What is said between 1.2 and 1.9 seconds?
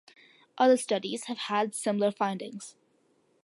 have had